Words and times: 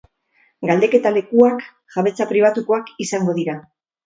Galdeketa 0.69 1.11
lekuak 1.17 1.67
jabetza 1.97 2.27
pribatukoak 2.33 2.91
izango 3.07 3.37
dira. 3.43 3.57